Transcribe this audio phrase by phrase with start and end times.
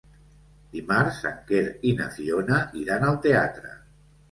[0.75, 3.79] Dimarts en Quer i na Fiona iran al teatre.